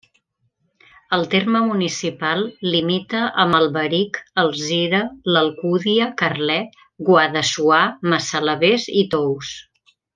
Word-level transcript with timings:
El 1.17 1.25
terme 1.33 1.59
municipal 1.65 2.41
limita 2.77 3.21
amb 3.45 3.57
Alberic, 3.59 4.19
Alzira, 4.45 5.05
l'Alcúdia, 5.37 6.11
Carlet, 6.25 6.83
Guadassuar, 7.11 7.83
Massalavés 8.15 8.93
i 9.05 9.07
Tous. 9.17 9.55